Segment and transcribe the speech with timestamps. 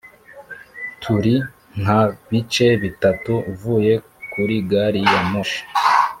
[1.01, 1.35] turi
[1.81, 3.93] nka bice bitatu uvuye
[4.31, 5.61] kuri gari ya moshi.